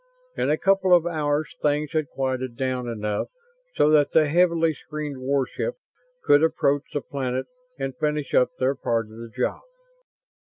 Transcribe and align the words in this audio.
In 0.35 0.49
a 0.49 0.57
couple 0.57 0.95
of 0.95 1.05
hours 1.05 1.55
things 1.61 1.91
had 1.91 2.09
quieted 2.09 2.57
down 2.57 2.87
enough 2.87 3.27
so 3.75 3.91
that 3.91 4.13
the 4.13 4.27
heavily 4.29 4.73
screened 4.73 5.19
warships 5.21 5.77
could 6.23 6.41
approach 6.41 6.85
the 6.91 7.01
planet 7.01 7.45
and 7.77 7.95
finish 7.95 8.33
up 8.33 8.49
their 8.57 8.73
part 8.73 9.05
of 9.05 9.19
the 9.19 9.29
job. 9.29 9.61